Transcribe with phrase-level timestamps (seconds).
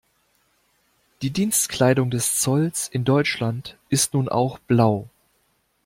[1.21, 5.07] Die Dienstkleidung des Zolls in Deutschland ist nun auch blau.